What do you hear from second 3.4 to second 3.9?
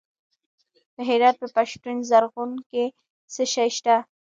شی